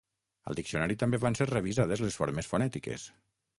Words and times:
Al 0.51 0.55
diccionari 0.59 0.97
també 1.03 1.19
van 1.25 1.37
ser 1.41 1.47
revisades 1.51 2.03
les 2.07 2.19
formes 2.23 2.53
fonètiques. 2.55 3.09